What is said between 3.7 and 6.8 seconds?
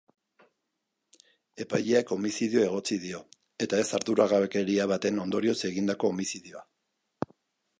ez arduragabekeria baten ondorioz egindako homizidioa.